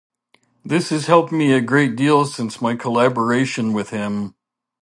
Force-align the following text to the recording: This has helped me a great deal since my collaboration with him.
This 0.65 0.89
has 0.89 1.05
helped 1.05 1.31
me 1.31 1.53
a 1.53 1.61
great 1.61 1.95
deal 1.95 2.25
since 2.25 2.59
my 2.59 2.75
collaboration 2.75 3.71
with 3.71 3.91
him. 3.91 4.33